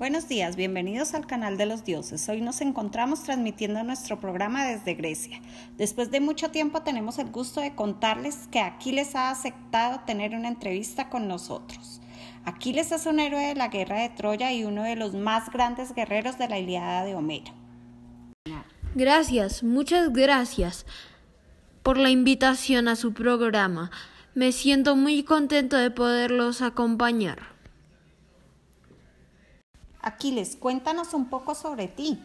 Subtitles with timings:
[0.00, 2.26] Buenos días, bienvenidos al canal de los dioses.
[2.30, 5.42] Hoy nos encontramos transmitiendo nuestro programa desde Grecia.
[5.76, 10.48] Después de mucho tiempo tenemos el gusto de contarles que Aquiles ha aceptado tener una
[10.48, 12.00] entrevista con nosotros.
[12.46, 15.94] Aquiles es un héroe de la guerra de Troya y uno de los más grandes
[15.94, 17.52] guerreros de la Iliada de Homero.
[18.94, 20.86] Gracias, muchas gracias
[21.82, 23.90] por la invitación a su programa.
[24.34, 27.59] Me siento muy contento de poderlos acompañar.
[30.02, 32.18] Aquiles, cuéntanos un poco sobre ti.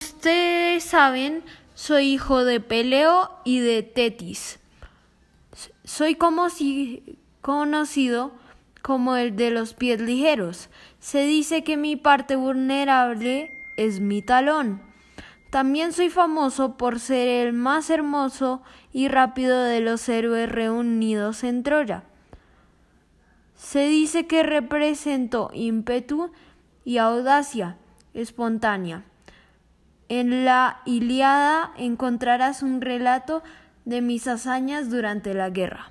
[0.00, 1.42] Ustedes saben,
[1.74, 4.58] soy hijo de Peleo y de Tetis.
[5.84, 8.32] Soy como si conocido
[8.82, 10.68] como el de los pies ligeros.
[11.00, 14.82] Se dice que mi parte vulnerable es mi talón.
[15.50, 18.62] También soy famoso por ser el más hermoso
[18.92, 22.04] y rápido de los héroes reunidos en Troya.
[23.56, 26.30] Se dice que represento ímpetu
[26.84, 27.78] y audacia
[28.12, 29.04] espontánea.
[30.08, 33.42] En la Iliada encontrarás un relato
[33.84, 35.90] de mis hazañas durante la guerra.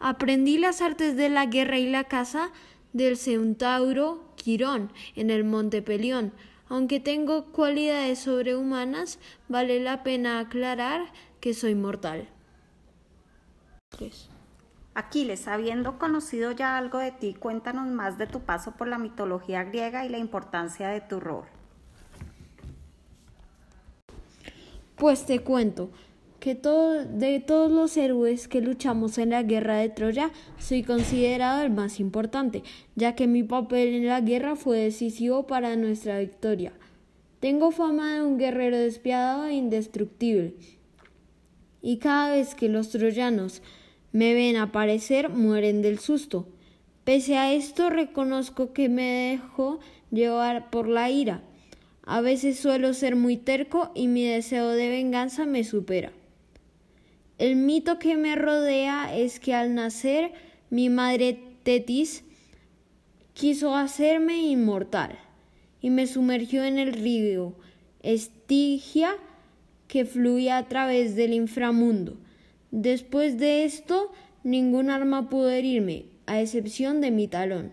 [0.00, 2.50] Aprendí las artes de la guerra y la caza
[2.92, 6.32] del centauro Quirón en el monte Pelión.
[6.68, 9.18] Aunque tengo cualidades sobrehumanas,
[9.48, 12.28] vale la pena aclarar que soy mortal.
[14.98, 19.62] Aquiles, habiendo conocido ya algo de ti, cuéntanos más de tu paso por la mitología
[19.62, 21.44] griega y la importancia de tu rol.
[24.96, 25.90] Pues te cuento
[26.40, 31.70] que de todos los héroes que luchamos en la guerra de Troya, soy considerado el
[31.70, 32.64] más importante,
[32.96, 36.72] ya que mi papel en la guerra fue decisivo para nuestra victoria.
[37.38, 40.56] Tengo fama de un guerrero despiadado e indestructible.
[41.82, 43.62] Y cada vez que los troyanos
[44.12, 46.48] me ven aparecer, mueren del susto.
[47.04, 51.42] Pese a esto, reconozco que me dejo llevar por la ira.
[52.02, 56.12] A veces suelo ser muy terco y mi deseo de venganza me supera.
[57.38, 60.32] El mito que me rodea es que al nacer
[60.70, 62.24] mi madre Tetis
[63.32, 65.18] quiso hacerme inmortal
[65.80, 67.54] y me sumergió en el río
[68.02, 69.16] Estigia
[69.86, 72.16] que fluía a través del inframundo.
[72.70, 74.12] Después de esto,
[74.44, 77.72] ningún arma pudo herirme, a excepción de mi talón,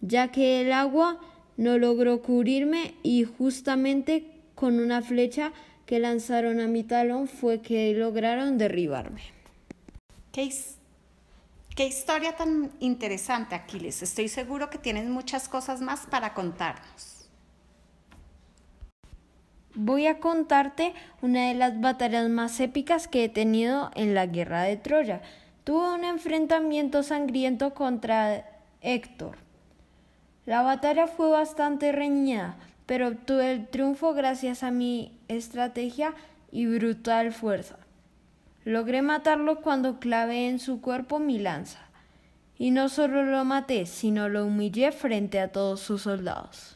[0.00, 1.20] ya que el agua
[1.56, 5.52] no logró cubrirme y justamente con una flecha
[5.86, 9.22] que lanzaron a mi talón fue que lograron derribarme.
[10.32, 10.52] ¿Qué,
[11.74, 14.02] qué historia tan interesante, Aquiles.
[14.02, 17.15] Estoy seguro que tienes muchas cosas más para contarnos.
[19.78, 24.62] Voy a contarte una de las batallas más épicas que he tenido en la guerra
[24.62, 25.20] de Troya.
[25.64, 28.46] Tuve un enfrentamiento sangriento contra
[28.80, 29.36] Héctor.
[30.46, 32.56] La batalla fue bastante reñida,
[32.86, 36.14] pero obtuve el triunfo gracias a mi estrategia
[36.50, 37.76] y brutal fuerza.
[38.64, 41.80] Logré matarlo cuando clavé en su cuerpo mi lanza.
[42.56, 46.75] Y no solo lo maté, sino lo humillé frente a todos sus soldados.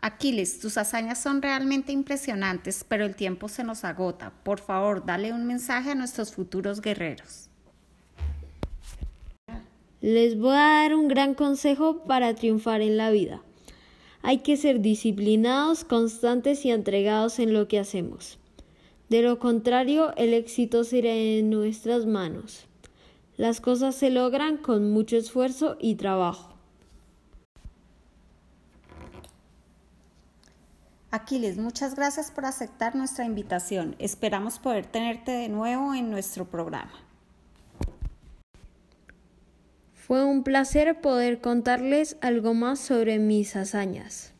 [0.00, 4.32] Aquiles, tus hazañas son realmente impresionantes, pero el tiempo se nos agota.
[4.44, 7.48] Por favor, dale un mensaje a nuestros futuros guerreros.
[10.00, 13.42] Les voy a dar un gran consejo para triunfar en la vida.
[14.22, 18.38] Hay que ser disciplinados, constantes y entregados en lo que hacemos.
[19.08, 22.66] De lo contrario, el éxito será en nuestras manos.
[23.36, 26.57] Las cosas se logran con mucho esfuerzo y trabajo.
[31.10, 33.96] Aquiles, muchas gracias por aceptar nuestra invitación.
[33.98, 36.92] Esperamos poder tenerte de nuevo en nuestro programa.
[39.94, 44.34] Fue un placer poder contarles algo más sobre mis hazañas.